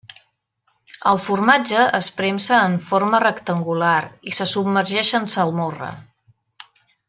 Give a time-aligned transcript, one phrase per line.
[1.11, 4.01] El formatge es premsa en forma rectangular
[4.33, 5.93] i se submergeix en salmorra.